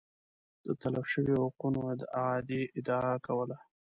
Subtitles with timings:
[0.65, 1.81] د تلف شویو حقونو
[2.19, 3.57] اعادې ادعا کوله